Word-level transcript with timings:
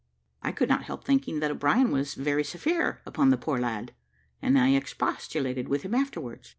I 0.41 0.51
could 0.51 0.67
not 0.67 0.85
help 0.85 1.03
thinking 1.03 1.41
that 1.41 1.51
O'Brien 1.51 1.91
was 1.91 2.15
very 2.15 2.43
severe 2.43 3.01
upon 3.05 3.29
the 3.29 3.37
poor 3.37 3.59
lad, 3.59 3.93
and 4.41 4.57
I 4.57 4.69
expostulated 4.73 5.69
with 5.69 5.83
him 5.83 5.93
afterwards. 5.93 6.49